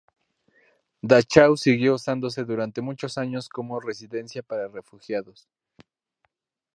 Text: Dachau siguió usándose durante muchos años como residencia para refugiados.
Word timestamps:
Dachau 1.03 1.55
siguió 1.55 1.93
usándose 1.93 2.43
durante 2.43 2.81
muchos 2.81 3.19
años 3.19 3.47
como 3.47 3.79
residencia 3.79 4.41
para 4.41 4.67
refugiados. 4.67 5.47